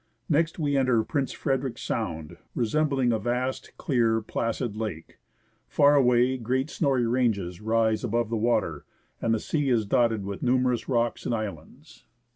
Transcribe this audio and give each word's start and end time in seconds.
Next 0.27 0.57
we 0.57 0.75
enter 0.75 1.03
Prince 1.03 1.31
Frederick 1.31 1.77
Sound, 1.77 2.37
resembling 2.55 3.11
a 3.11 3.19
vast, 3.19 3.77
clear, 3.77 4.19
placid 4.19 4.75
lake. 4.75 5.19
Far 5.67 5.93
away 5.95 6.37
great 6.39 6.71
snowy 6.71 7.05
ranges 7.05 7.61
rise 7.61 8.03
above 8.03 8.31
the 8.31 8.35
wa^er, 8.35 8.81
and 9.21 9.31
the 9.31 9.39
sea 9.39 9.69
is 9.69 9.85
dotted 9.85 10.23
JUNEAU. 10.23 10.37
•with 10.37 10.41
numerous 10.41 10.89
rocks 10.89 11.27
and 11.27 11.35
islands. 11.35 12.05